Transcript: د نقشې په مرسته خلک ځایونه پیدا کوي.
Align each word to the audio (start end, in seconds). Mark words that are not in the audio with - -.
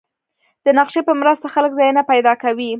د 0.65 0.67
نقشې 0.79 1.01
په 1.07 1.13
مرسته 1.21 1.45
خلک 1.55 1.71
ځایونه 1.79 2.01
پیدا 2.11 2.33
کوي. 2.43 2.69